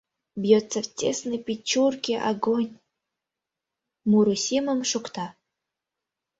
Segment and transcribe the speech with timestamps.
[0.41, 2.79] «Бьётся в тесной печурке огонь...»
[4.09, 5.25] муро семым шокта.